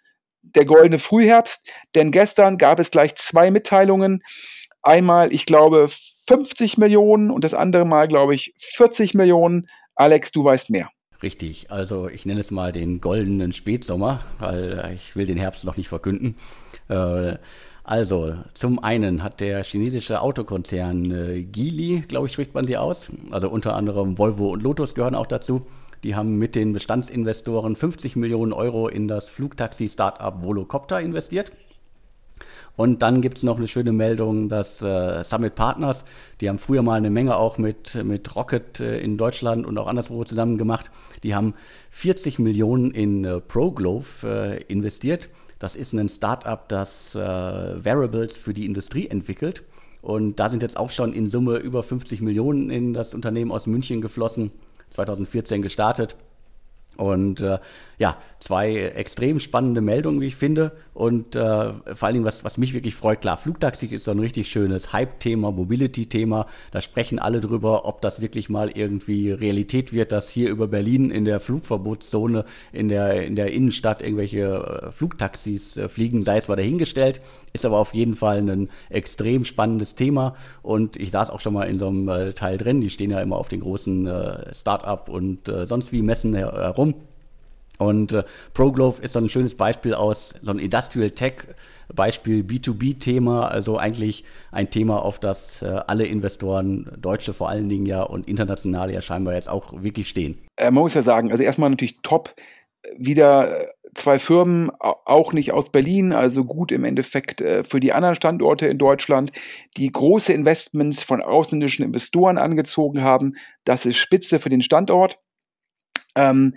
[0.41, 1.65] der goldene Frühherbst.
[1.95, 4.23] Denn gestern gab es gleich zwei Mitteilungen.
[4.81, 5.89] Einmal, ich glaube,
[6.27, 9.67] 50 Millionen und das andere Mal, glaube ich, 40 Millionen.
[9.95, 10.89] Alex, du weißt mehr.
[11.21, 15.77] Richtig, also ich nenne es mal den goldenen Spätsommer, weil ich will den Herbst noch
[15.77, 16.35] nicht verkünden.
[16.89, 17.35] Äh,
[17.83, 23.09] also, zum einen hat der chinesische Autokonzern äh, Geely, glaube ich, spricht man sie aus,
[23.29, 25.65] also unter anderem Volvo und Lotus gehören auch dazu.
[26.03, 31.51] Die haben mit den Bestandsinvestoren 50 Millionen Euro in das Flugtaxi-Startup Volocopter investiert.
[32.75, 36.05] Und dann gibt es noch eine schöne Meldung, dass äh, Summit Partners,
[36.41, 39.87] die haben früher mal eine Menge auch mit, mit Rocket äh, in Deutschland und auch
[39.87, 40.89] anderswo zusammen gemacht,
[41.21, 41.53] die haben
[41.89, 45.29] 40 Millionen in äh, ProGlove äh, investiert.
[45.63, 49.63] Das ist ein Startup, das äh, Variables für die Industrie entwickelt.
[50.01, 53.65] Und da sind jetzt auch schon in Summe über 50 Millionen in das Unternehmen aus
[53.65, 54.51] München geflossen,
[54.89, 56.17] 2014 gestartet.
[56.97, 57.59] Und äh,
[57.97, 60.71] ja, zwei extrem spannende Meldungen, wie ich finde.
[60.93, 64.19] Und äh, vor allen Dingen, was, was mich wirklich freut, klar, Flugtaxi ist so ein
[64.19, 66.47] richtig schönes Hype-Thema, Mobility-Thema.
[66.71, 71.09] Da sprechen alle drüber, ob das wirklich mal irgendwie Realität wird, dass hier über Berlin
[71.09, 76.47] in der Flugverbotszone in der, in der Innenstadt irgendwelche äh, Flugtaxis äh, fliegen, sei es
[76.47, 77.21] mal dahingestellt.
[77.53, 80.35] Ist aber auf jeden Fall ein extrem spannendes Thema.
[80.61, 82.81] Und ich saß auch schon mal in so einem äh, Teil drin.
[82.81, 86.95] Die stehen ja immer auf den großen äh, Start-up und äh, sonst wie Messen herum.
[87.79, 91.33] Und äh, ProGlove ist so ein schönes Beispiel aus so einem Industrial Tech
[91.93, 97.85] Beispiel B2B-Thema, also eigentlich ein Thema, auf das äh, alle Investoren, Deutsche vor allen Dingen
[97.85, 100.39] ja und internationale ja scheinbar jetzt auch wirklich stehen.
[100.55, 102.35] Äh, man muss ja sagen, also erstmal natürlich top,
[102.97, 107.93] wieder äh, zwei Firmen, auch nicht aus Berlin, also gut im Endeffekt äh, für die
[107.93, 109.31] anderen Standorte in Deutschland,
[109.77, 113.35] die große Investments von ausländischen Investoren angezogen haben.
[113.65, 115.19] Das ist spitze für den Standort.
[116.15, 116.55] Ähm,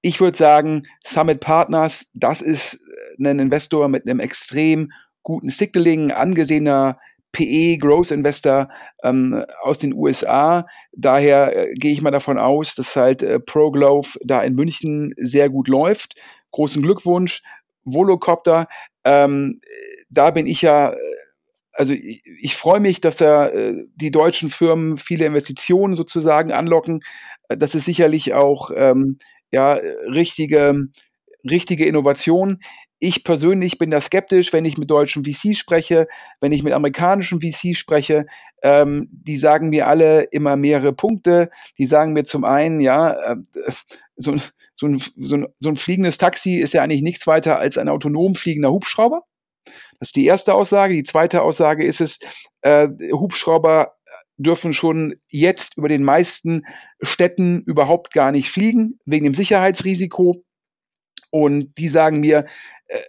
[0.00, 2.74] ich würde sagen, Summit Partners, das ist
[3.18, 6.98] äh, ein Investor mit einem extrem guten Signaling, angesehener
[7.32, 8.68] PE, Growth Investor
[9.02, 10.66] ähm, aus den USA.
[10.92, 15.50] Daher äh, gehe ich mal davon aus, dass halt äh, ProGlove da in München sehr
[15.50, 16.14] gut läuft.
[16.52, 17.42] Großen Glückwunsch.
[17.84, 18.68] Volocopter,
[19.04, 19.60] ähm,
[20.10, 20.96] da bin ich ja, äh,
[21.72, 27.00] also ich, ich freue mich, dass da äh, die deutschen Firmen viele Investitionen sozusagen anlocken.
[27.48, 29.18] Das ist sicherlich auch ähm,
[29.50, 29.74] ja,
[30.06, 30.88] richtige,
[31.48, 32.60] richtige Innovation.
[33.00, 36.08] Ich persönlich bin da skeptisch, wenn ich mit deutschen VCs spreche,
[36.40, 38.26] wenn ich mit amerikanischen VCs spreche.
[38.60, 41.50] Ähm, die sagen mir alle immer mehrere Punkte.
[41.78, 43.36] Die sagen mir zum einen, ja, äh,
[44.16, 44.36] so,
[44.74, 47.88] so, ein, so, ein, so ein fliegendes Taxi ist ja eigentlich nichts weiter als ein
[47.88, 49.22] autonom fliegender Hubschrauber.
[50.00, 50.94] Das ist die erste Aussage.
[50.94, 52.18] Die zweite Aussage ist es,
[52.62, 53.97] äh, Hubschrauber
[54.38, 56.64] dürfen schon jetzt über den meisten
[57.02, 60.44] Städten überhaupt gar nicht fliegen, wegen dem Sicherheitsrisiko.
[61.30, 62.46] Und die sagen mir,
[62.86, 63.00] äh,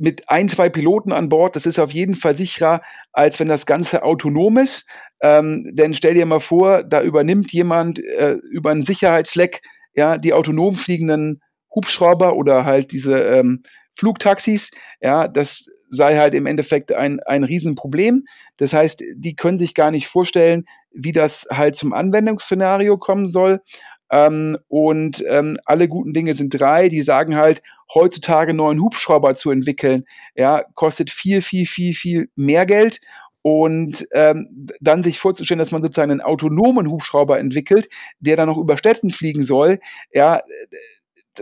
[0.00, 3.66] mit ein, zwei Piloten an Bord, das ist auf jeden Fall sicherer, als wenn das
[3.66, 4.88] Ganze autonom ist.
[5.20, 9.62] Ähm, denn stell dir mal vor, da übernimmt jemand äh, über einen Sicherheitsleck
[9.94, 11.40] ja, die autonom fliegenden
[11.74, 13.62] Hubschrauber oder halt diese ähm,
[13.96, 14.70] Flugtaxis.
[15.00, 18.26] Ja, das sei halt im Endeffekt ein, ein Riesenproblem.
[18.56, 23.60] Das heißt, die können sich gar nicht vorstellen, wie das halt zum Anwendungsszenario kommen soll.
[24.10, 26.88] Ähm, und ähm, alle guten Dinge sind drei.
[26.88, 32.66] Die sagen halt, heutzutage neuen Hubschrauber zu entwickeln, ja, kostet viel, viel, viel, viel mehr
[32.66, 33.00] Geld.
[33.42, 38.58] Und ähm, dann sich vorzustellen, dass man sozusagen einen autonomen Hubschrauber entwickelt, der dann noch
[38.58, 39.78] über Städten fliegen soll,
[40.12, 40.42] ja,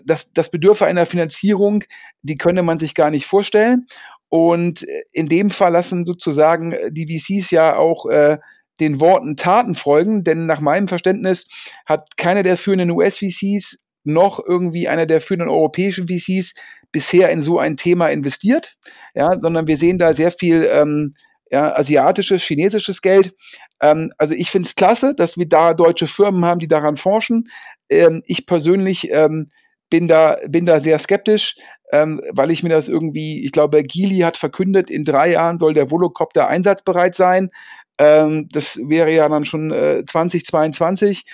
[0.04, 1.84] das, das bedürfe einer Finanzierung,
[2.22, 3.86] die könne man sich gar nicht vorstellen.
[4.28, 8.38] Und äh, in dem Fall lassen sozusagen äh, die VCs ja auch äh,
[8.80, 11.48] den Worten Taten folgen, denn nach meinem Verständnis
[11.86, 16.54] hat keiner der führenden US-VCs noch irgendwie einer der führenden europäischen VCs
[16.92, 18.76] bisher in so ein Thema investiert,
[19.14, 21.14] ja, sondern wir sehen da sehr viel ähm,
[21.50, 23.34] ja, asiatisches, chinesisches Geld.
[23.80, 27.48] Ähm, also ich finde es klasse, dass wir da deutsche Firmen haben, die daran forschen.
[27.88, 29.50] Ähm, ich persönlich ähm,
[29.90, 31.56] bin da, bin da sehr skeptisch
[31.92, 35.74] ähm, weil ich mir das irgendwie, ich glaube, Gili hat verkündet, in drei Jahren soll
[35.74, 37.50] der Volocopter einsatzbereit sein.
[37.98, 41.24] Ähm, das wäre ja dann schon äh, 2022.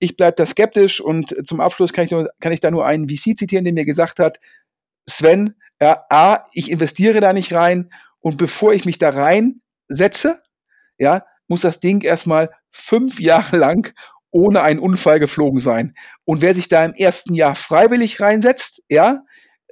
[0.00, 3.08] Ich bleibe da skeptisch und zum Abschluss kann ich, nur, kann ich da nur einen
[3.08, 4.40] VC zitieren, der mir gesagt hat,
[5.08, 10.40] Sven, ja, A, ich investiere da nicht rein und bevor ich mich da reinsetze,
[10.98, 13.92] ja, muss das Ding erstmal fünf Jahre lang
[14.30, 15.94] ohne einen Unfall geflogen sein.
[16.24, 19.22] Und wer sich da im ersten Jahr freiwillig reinsetzt, ja,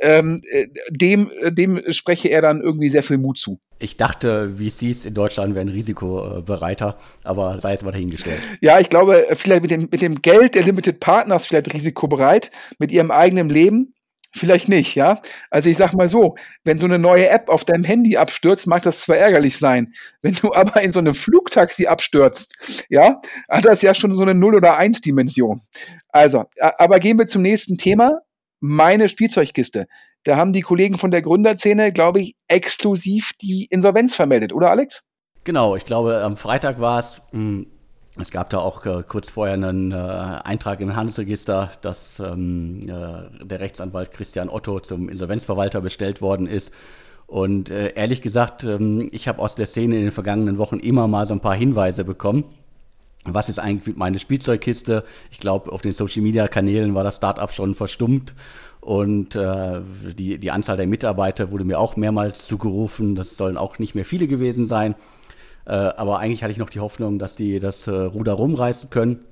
[0.01, 3.61] ähm, äh, dem, dem spreche er dann irgendwie sehr viel Mut zu.
[3.81, 8.41] Ich dachte, VCs in Deutschland wären risikobereiter, aber sei jetzt mal dahingestellt.
[8.61, 12.91] Ja, ich glaube, vielleicht mit dem, mit dem Geld der Limited Partners vielleicht risikobereit, mit
[12.91, 13.95] ihrem eigenen Leben
[14.33, 15.23] Vielleicht nicht, ja.
[15.51, 18.83] Also ich sag mal so, wenn so eine neue App auf deinem Handy abstürzt, mag
[18.83, 19.95] das zwar ärgerlich sein.
[20.23, 22.55] Wenn du aber in so einem Flugtaxi abstürzt,
[22.91, 25.63] ja, hat das ja schon so eine 0 oder 1 Dimension.
[26.11, 28.21] Also, aber gehen wir zum nächsten Thema.
[28.61, 29.87] Meine Spielzeugkiste.
[30.25, 35.05] Da haben die Kollegen von der Gründerszene, glaube ich, exklusiv die Insolvenz vermeldet, oder Alex?
[35.45, 37.67] Genau, ich glaube, am Freitag war es, hm,
[38.21, 43.47] es gab da auch äh, kurz vorher einen äh, Eintrag im Handelsregister, dass ähm, äh,
[43.47, 46.73] der Rechtsanwalt Christian Otto zum Insolvenzverwalter bestellt worden ist.
[47.27, 51.07] Und äh, ehrlich gesagt, ähm, ich habe aus der Szene in den vergangenen Wochen immer
[51.07, 52.45] mal so ein paar Hinweise bekommen.
[53.25, 55.05] Was ist eigentlich meine Spielzeugkiste?
[55.31, 58.35] Ich glaube, auf den Social-Media-Kanälen war das Startup schon verstummt.
[58.81, 59.81] Und äh,
[60.17, 63.17] die, die Anzahl der Mitarbeiter wurde mir auch mehrmals zugerufen.
[63.17, 64.95] Das sollen auch nicht mehr viele gewesen sein.
[65.67, 69.25] Äh, aber eigentlich hatte ich noch die Hoffnung, dass die das äh, Ruder rumreißen können.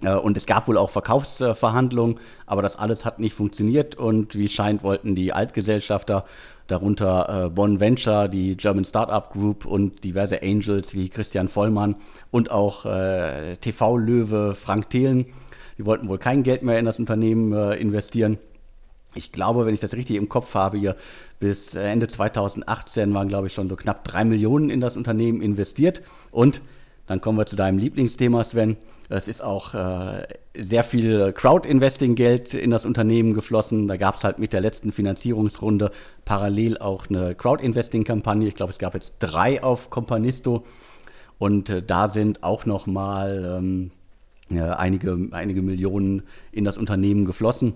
[0.00, 3.94] Äh, und es gab wohl auch Verkaufsverhandlungen, aber das alles hat nicht funktioniert.
[3.94, 6.24] Und wie scheint, wollten die Altgesellschafter,
[6.68, 11.96] darunter Bonn Venture, die German Startup Group und diverse Angels wie Christian Vollmann
[12.30, 15.26] und auch TV-Löwe Frank Thelen,
[15.78, 18.38] die wollten wohl kein Geld mehr in das Unternehmen investieren
[19.14, 20.96] ich glaube, wenn ich das richtig im Kopf habe, hier
[21.40, 26.02] bis Ende 2018 waren, glaube ich, schon so knapp drei Millionen in das Unternehmen investiert.
[26.30, 26.60] Und
[27.08, 28.76] dann kommen wir zu deinem Lieblingsthema, Sven.
[29.08, 33.88] Es ist auch äh, sehr viel Crowd-Investing-Geld in das Unternehmen geflossen.
[33.88, 35.90] Da gab es halt mit der letzten Finanzierungsrunde
[36.26, 38.46] parallel auch eine Crowd-Investing-Kampagne.
[38.46, 40.64] Ich glaube, es gab jetzt drei auf Companisto.
[41.38, 43.92] Und äh, da sind auch noch mal ähm,
[44.50, 47.74] ja, einige, einige Millionen in das Unternehmen geflossen.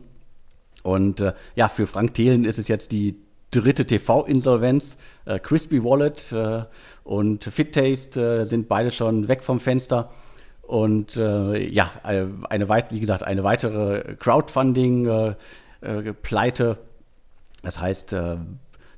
[0.82, 3.21] Und äh, ja, für Frank Thelen ist es jetzt die
[3.52, 4.96] dritte TV-Insolvenz.
[5.24, 6.64] Äh, Crispy Wallet äh,
[7.04, 10.10] und FitTaste äh, sind beide schon weg vom Fenster.
[10.62, 16.78] Und äh, ja, äh, eine weit, wie gesagt, eine weitere Crowdfunding-Pleite.
[17.62, 18.16] das heißt,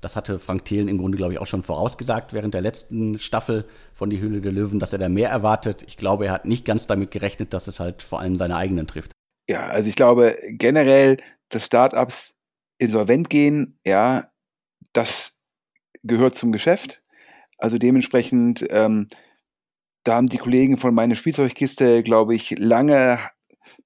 [0.01, 3.65] das hatte Frank Thelen im Grunde, glaube ich, auch schon vorausgesagt während der letzten Staffel
[3.95, 5.83] von Die Höhle der Löwen, dass er da mehr erwartet.
[5.87, 8.87] Ich glaube, er hat nicht ganz damit gerechnet, dass es halt vor allem seine eigenen
[8.87, 9.13] trifft.
[9.49, 11.17] Ja, also ich glaube generell
[11.49, 12.35] dass Startups
[12.79, 14.31] insolvent gehen, ja,
[14.95, 15.39] das
[16.03, 17.03] gehört zum Geschäft.
[17.59, 19.09] Also dementsprechend, ähm,
[20.05, 23.19] da haben die Kollegen von meine Spielzeugkiste, glaube ich, lange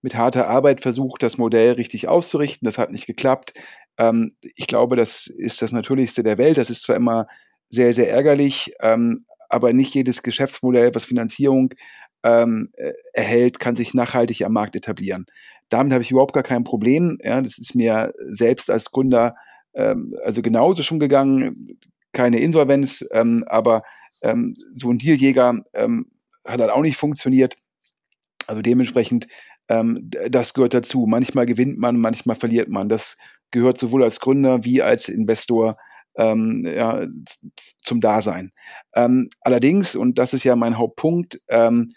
[0.03, 2.67] mit harter Arbeit versucht, das Modell richtig auszurichten.
[2.67, 3.55] Das hat nicht geklappt.
[3.99, 6.59] Ähm, ich glaube, das ist das Natürlichste der Welt.
[6.59, 7.27] Das ist zwar immer
[7.69, 11.75] sehr, sehr ärgerlich, ähm, aber nicht jedes Geschäftsmodell, was Finanzierung
[12.23, 15.27] ähm, äh, erhält, kann sich nachhaltig am Markt etablieren.
[15.69, 17.19] Damit habe ich überhaupt gar kein Problem.
[17.23, 19.37] Ja, das ist mir selbst als Gründer
[19.75, 21.79] ähm, also genauso schon gegangen.
[22.13, 23.83] Keine Insolvenz, ähm, aber
[24.23, 26.11] ähm, so ein Dealjäger ähm,
[26.45, 27.57] hat halt auch nicht funktioniert.
[28.47, 29.29] Also dementsprechend,
[29.69, 31.07] ähm, das gehört dazu.
[31.07, 32.89] Manchmal gewinnt man, manchmal verliert man.
[32.89, 33.17] Das
[33.51, 35.77] gehört sowohl als Gründer wie als Investor
[36.17, 37.07] ähm, ja,
[37.85, 38.53] zum Dasein.
[38.95, 41.93] Ähm, allerdings, und das ist ja mein Hauptpunkt, ähm,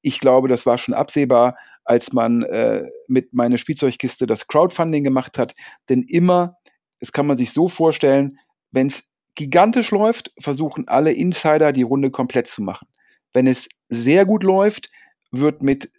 [0.00, 5.38] ich glaube, das war schon absehbar, als man äh, mit meiner Spielzeugkiste das Crowdfunding gemacht
[5.38, 5.54] hat.
[5.88, 6.58] Denn immer,
[7.02, 8.38] das kann man sich so vorstellen,
[8.70, 9.02] wenn es
[9.34, 12.86] gigantisch läuft, versuchen alle Insider die Runde komplett zu machen.
[13.32, 14.88] Wenn es sehr gut läuft,
[15.32, 15.90] wird mit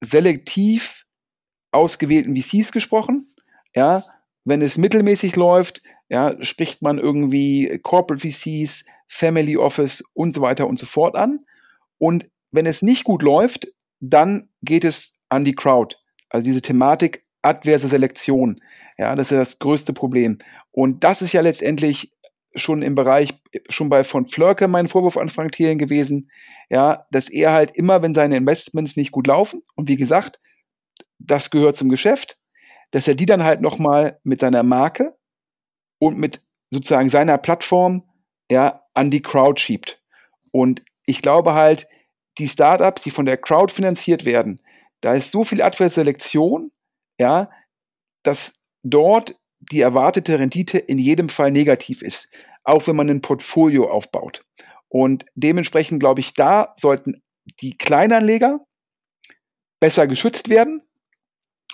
[0.00, 1.06] selektiv
[1.70, 3.32] ausgewählten VCs gesprochen.
[3.76, 4.02] Ja,
[4.44, 10.66] wenn es mittelmäßig läuft, ja, spricht man irgendwie Corporate VCs, Family Office und so weiter
[10.66, 11.46] und so fort an.
[11.98, 13.68] Und wenn es nicht gut läuft,
[14.00, 15.94] dann geht es an die Crowd.
[16.28, 18.60] Also diese Thematik adverse Selektion.
[18.98, 20.38] Ja, das ist das größte Problem.
[20.70, 22.12] Und das ist ja letztendlich
[22.54, 23.34] schon im Bereich,
[23.68, 26.30] schon bei von Flörke mein Vorwurf an Frank Thielen gewesen,
[26.70, 30.38] ja, dass er halt immer, wenn seine Investments nicht gut laufen, und wie gesagt,
[31.18, 32.38] das gehört zum Geschäft,
[32.92, 35.16] dass er die dann halt nochmal mit seiner Marke
[35.98, 38.04] und mit sozusagen seiner Plattform,
[38.50, 40.00] ja, an die Crowd schiebt.
[40.52, 41.88] Und ich glaube halt,
[42.38, 44.60] die Startups, die von der Crowd finanziert werden,
[45.00, 46.70] da ist so viel Adverselektion,
[47.18, 47.50] ja,
[48.22, 52.28] dass dort die erwartete Rendite in jedem Fall negativ ist,
[52.64, 54.44] auch wenn man ein Portfolio aufbaut.
[54.88, 57.22] Und dementsprechend glaube ich, da sollten
[57.60, 58.60] die Kleinanleger
[59.80, 60.82] besser geschützt werden.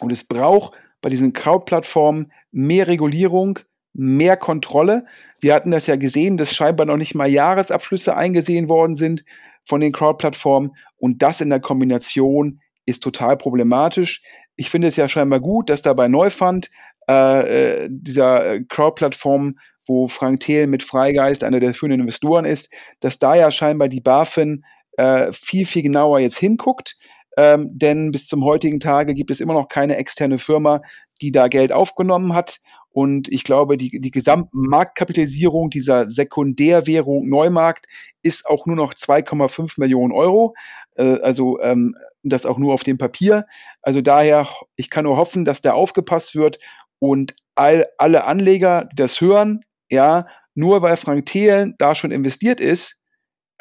[0.00, 3.58] Und es braucht bei diesen Crowd-Plattformen mehr Regulierung,
[3.92, 5.06] mehr Kontrolle.
[5.40, 9.24] Wir hatten das ja gesehen, dass scheinbar noch nicht mal Jahresabschlüsse eingesehen worden sind
[9.64, 10.76] von den Crowd-Plattformen.
[10.96, 14.22] Und das in der Kombination ist total problematisch.
[14.56, 16.70] Ich finde es ja scheinbar gut, dass da bei Neufund
[17.06, 23.34] äh, dieser Crowd-Plattform, wo Frank Thelen mit Freigeist einer der führenden Investoren ist, dass da
[23.34, 24.64] ja scheinbar die BaFin
[24.96, 26.96] äh, viel, viel genauer jetzt hinguckt.
[27.36, 30.82] Ähm, denn bis zum heutigen Tage gibt es immer noch keine externe Firma,
[31.20, 32.60] die da Geld aufgenommen hat.
[32.92, 37.86] Und ich glaube, die, die Gesamtmarktkapitalisierung dieser Sekundärwährung Neumarkt
[38.22, 40.54] ist auch nur noch 2,5 Millionen Euro.
[40.96, 43.46] Äh, also ähm, das auch nur auf dem Papier.
[43.82, 46.58] Also daher, ich kann nur hoffen, dass da aufgepasst wird
[46.98, 52.60] und all, alle Anleger, die das hören, ja, nur weil Frank Thelen da schon investiert
[52.60, 53.00] ist,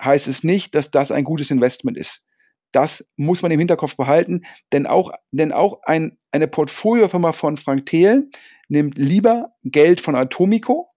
[0.02, 2.26] heißt es nicht, dass das ein gutes Investment ist.
[2.72, 7.88] Das muss man im Hinterkopf behalten, denn auch, denn auch ein, eine Portfoliofirma von Frank
[7.88, 8.32] Thelen
[8.68, 10.90] nimmt lieber Geld von Atomico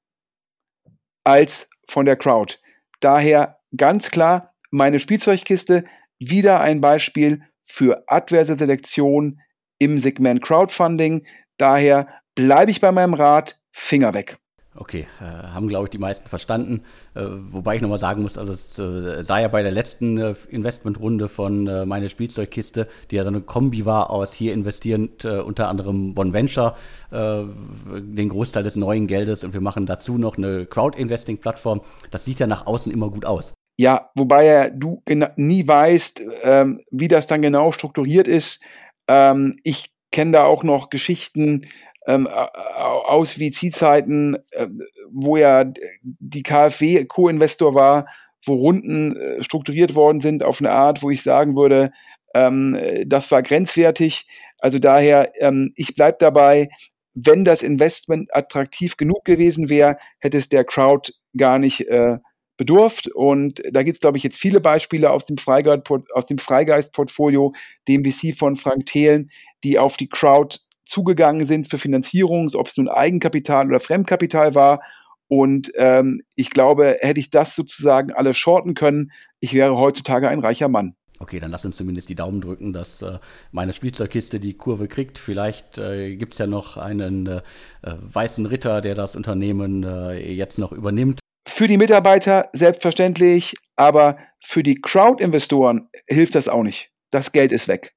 [1.24, 2.58] als von der Crowd.
[3.00, 5.84] Daher ganz klar meine Spielzeugkiste,
[6.30, 9.40] wieder ein Beispiel für adverse Selektion
[9.78, 11.26] im Segment Crowdfunding.
[11.56, 14.38] Daher bleibe ich bei meinem Rat, Finger weg.
[14.74, 16.82] Okay, äh, haben glaube ich die meisten verstanden.
[17.14, 20.34] Äh, wobei ich nochmal sagen muss, also es äh, sah ja bei der letzten äh,
[20.48, 25.40] Investmentrunde von äh, meine Spielzeugkiste, die ja so eine Kombi war aus hier investierend äh,
[25.40, 26.76] unter anderem Bon Venture,
[27.10, 31.82] den Großteil des neuen Geldes und wir machen dazu noch eine Crowd-Investing-Plattform.
[32.10, 33.52] Das sieht ja nach außen immer gut aus.
[33.78, 35.02] Ja, wobei ja du
[35.36, 38.60] nie weißt, ähm, wie das dann genau strukturiert ist.
[39.08, 41.66] Ähm, ich kenne da auch noch Geschichten,
[42.06, 44.66] ähm, aus wie Zielzeiten, äh,
[45.10, 45.64] wo ja
[46.02, 48.06] die KfW Co-Investor war,
[48.44, 51.92] wo Runden äh, strukturiert worden sind auf eine Art, wo ich sagen würde,
[52.34, 54.26] ähm, das war grenzwertig.
[54.58, 56.68] Also daher, ähm, ich bleibe dabei,
[57.14, 62.18] wenn das Investment attraktiv genug gewesen wäre, hätte es der Crowd gar nicht äh,
[62.62, 63.08] bedurft.
[63.08, 67.52] Und da gibt es, glaube ich, jetzt viele Beispiele aus dem, Freigeist-Portfolio,
[67.88, 69.32] dem VC von Frank Thelen,
[69.64, 74.80] die auf die Crowd zugegangen sind für Finanzierung, ob es nun Eigenkapital oder Fremdkapital war.
[75.26, 79.10] Und ähm, ich glaube, hätte ich das sozusagen alles shorten können,
[79.40, 80.94] ich wäre heutzutage ein reicher Mann.
[81.18, 83.18] Okay, dann lass uns zumindest die Daumen drücken, dass äh,
[83.52, 85.18] meine Spielzeugkiste die Kurve kriegt.
[85.18, 87.42] Vielleicht äh, gibt es ja noch einen äh,
[87.82, 91.21] weißen Ritter, der das Unternehmen äh, jetzt noch übernimmt.
[91.46, 96.90] Für die Mitarbeiter selbstverständlich, aber für die Crowd-Investoren hilft das auch nicht.
[97.10, 97.94] Das Geld ist weg.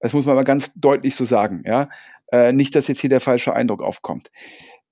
[0.00, 1.62] Das muss man mal ganz deutlich so sagen.
[1.66, 1.88] Ja?
[2.30, 4.30] Äh, nicht, dass jetzt hier der falsche Eindruck aufkommt.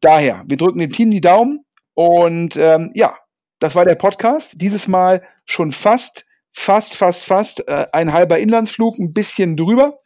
[0.01, 1.65] Daher, wir drücken dem Team die Daumen
[1.95, 3.17] und ähm, ja,
[3.59, 4.61] das war der Podcast.
[4.61, 10.01] Dieses Mal schon fast, fast, fast, fast äh, ein halber Inlandsflug, ein bisschen drüber.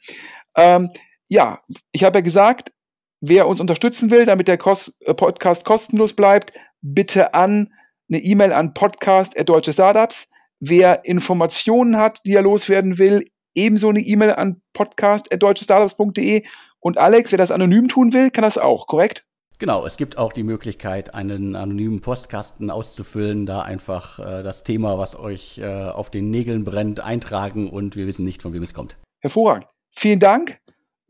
[0.54, 0.90] Ähm,
[1.28, 1.60] ja,
[1.92, 2.72] ich habe ja gesagt,
[3.20, 6.52] wer uns unterstützen will, damit der Kos äh, Podcast kostenlos bleibt,
[6.82, 7.72] bitte an
[8.10, 10.28] eine E-Mail an podcast.deutsche Startups.
[10.58, 16.44] Wer Informationen hat, die er loswerden will, ebenso eine E-Mail an podcast.deutschestartups.de.
[16.80, 19.24] Und Alex, wer das anonym tun will, kann das auch, korrekt?
[19.58, 24.96] Genau, es gibt auch die Möglichkeit, einen anonymen Postkasten auszufüllen, da einfach äh, das Thema,
[24.96, 28.72] was euch äh, auf den Nägeln brennt, eintragen und wir wissen nicht, von wem es
[28.72, 28.96] kommt.
[29.20, 29.66] Hervorragend.
[29.94, 30.58] Vielen Dank.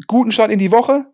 [0.08, 1.06] Guten Start in die Woche.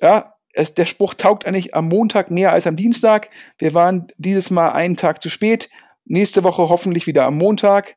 [0.00, 3.30] Ja, es, der Spruch taugt eigentlich am Montag mehr als am Dienstag.
[3.58, 5.68] Wir waren dieses Mal einen Tag zu spät.
[6.04, 7.96] Nächste Woche hoffentlich wieder am Montag.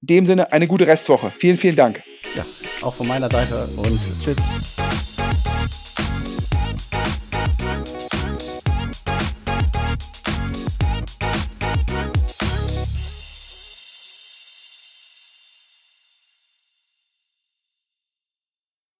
[0.00, 1.32] In dem Sinne eine gute Restwoche.
[1.38, 2.02] Vielen, vielen Dank.
[2.34, 2.44] Ja,
[2.82, 4.71] auch von meiner Seite und tschüss.